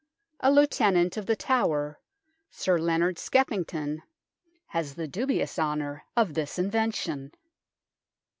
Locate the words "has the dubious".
4.65-5.59